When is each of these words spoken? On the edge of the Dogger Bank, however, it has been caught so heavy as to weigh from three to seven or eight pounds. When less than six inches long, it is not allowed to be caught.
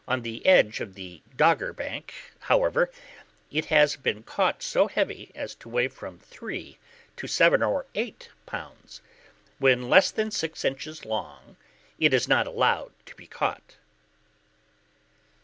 On 0.07 0.23
the 0.23 0.43
edge 0.47 0.79
of 0.79 0.95
the 0.95 1.21
Dogger 1.35 1.73
Bank, 1.73 2.15
however, 2.39 2.89
it 3.51 3.65
has 3.65 3.95
been 3.95 4.23
caught 4.23 4.63
so 4.63 4.87
heavy 4.87 5.29
as 5.35 5.53
to 5.53 5.69
weigh 5.69 5.89
from 5.89 6.17
three 6.17 6.79
to 7.17 7.27
seven 7.27 7.61
or 7.61 7.85
eight 7.93 8.27
pounds. 8.47 9.01
When 9.59 9.91
less 9.91 10.09
than 10.09 10.31
six 10.31 10.65
inches 10.65 11.05
long, 11.05 11.55
it 11.99 12.15
is 12.15 12.27
not 12.27 12.47
allowed 12.47 12.93
to 13.05 13.15
be 13.15 13.27
caught. 13.27 13.77